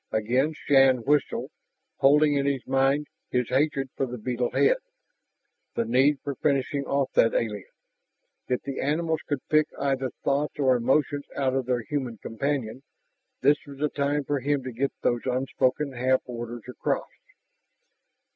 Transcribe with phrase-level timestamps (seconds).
[0.11, 1.51] Again Shann whistled,
[1.97, 4.77] holding in his mind his hatred for the beetle head,
[5.75, 7.69] the need for finishing off that alien.
[8.47, 12.81] If the animals could pick either thoughts or emotions out of their human companion,
[13.41, 17.05] this was the time for him to get those unspoken half orders across.